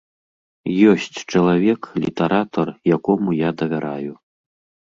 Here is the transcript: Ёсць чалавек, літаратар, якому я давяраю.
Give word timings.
Ёсць 0.93 1.19
чалавек, 1.31 1.81
літаратар, 2.05 2.67
якому 2.97 3.29
я 3.41 3.49
давяраю. 3.61 4.13